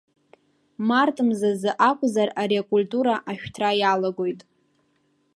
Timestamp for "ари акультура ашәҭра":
2.41-3.69